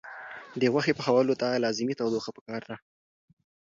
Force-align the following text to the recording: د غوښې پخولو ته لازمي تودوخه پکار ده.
د 0.59 0.61
غوښې 0.73 0.93
پخولو 0.97 1.33
ته 1.41 1.47
لازمي 1.63 1.93
تودوخه 1.99 2.31
پکار 2.37 2.61
ده. 2.69 2.75